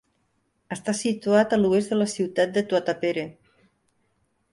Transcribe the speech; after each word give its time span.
Està 0.75 0.93
situat 0.99 1.53
a 1.57 1.59
l'oest 1.63 1.93
de 1.95 1.99
la 1.99 2.07
ciutat 2.13 2.55
de 2.57 2.65
Tuatapere. 2.73 3.27